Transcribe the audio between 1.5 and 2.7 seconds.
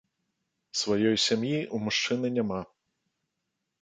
ў мужчыны няма.